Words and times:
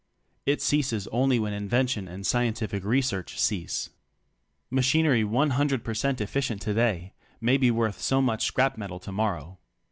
It 0.47 0.63
ceases 0.63 1.07
only 1.09 1.37
when 1.37 1.53
invention 1.53 2.07
and 2.07 2.25
scientific 2.25 2.83
research 2.83 3.39
cease. 3.39 3.91
Machinery 4.71 5.23
one 5.23 5.51
hundred 5.51 5.83
per 5.83 5.93
cent 5.93 6.19
efficient 6.19 6.59
today, 6.59 7.13
may 7.39 7.57
be 7.57 7.69
worth 7.69 8.01
so 8.01 8.19
much 8.19 8.43
scrap 8.43 8.71
19 8.79 8.79
metal 8.79 8.99
tomorrow. 8.99 9.59